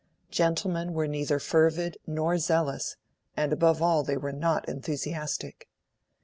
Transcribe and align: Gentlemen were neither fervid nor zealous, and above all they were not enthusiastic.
Gentlemen 0.31 0.93
were 0.93 1.07
neither 1.07 1.37
fervid 1.37 1.95
nor 2.07 2.39
zealous, 2.39 2.95
and 3.37 3.53
above 3.53 3.83
all 3.83 4.01
they 4.01 4.17
were 4.17 4.31
not 4.33 4.67
enthusiastic. 4.67 5.69